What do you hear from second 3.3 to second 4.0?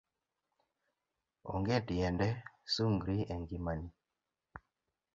e ng'imani